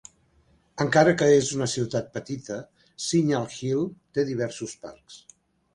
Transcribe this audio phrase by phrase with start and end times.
[0.85, 2.59] Encara que és una ciutat petita,
[3.09, 3.87] Signal Hill
[4.19, 5.25] té diversos parcs.